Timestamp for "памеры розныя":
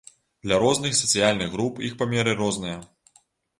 2.01-2.83